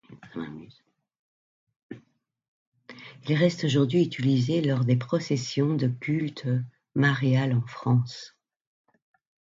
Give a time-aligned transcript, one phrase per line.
[3.27, 6.47] Il reste aujourd’hui utilisé lors des processions du culte
[6.95, 8.35] marial en France.